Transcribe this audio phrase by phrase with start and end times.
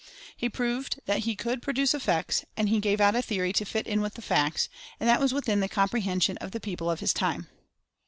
[0.35, 3.63] He proved that he could pro duce effects, and he gave out a theory to
[3.65, 4.67] fit in with the facts,
[4.99, 7.45] and that was within the comprehension of the people of his time.